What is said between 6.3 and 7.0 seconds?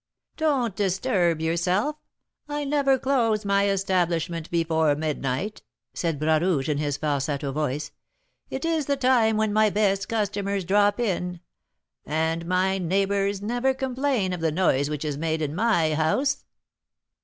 Rouge, in his